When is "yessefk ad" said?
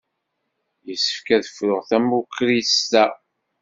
0.87-1.45